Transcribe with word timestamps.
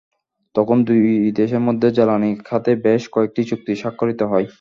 তখন 0.55 0.77
দুই 0.87 1.01
দেশের 1.35 1.61
মধ্যে 1.61 1.87
জ্বালানি 1.91 2.31
খাতে 2.45 2.71
বেশ 2.83 3.03
কয়েকটি 3.11 3.41
চুক্তি 3.49 3.73
স্বাক্ষরিত 3.75 4.21
হয়। 4.31 4.47